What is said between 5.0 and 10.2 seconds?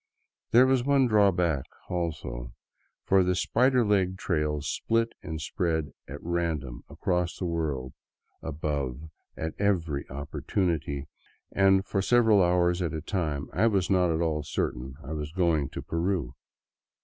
and spread at random across the world above at every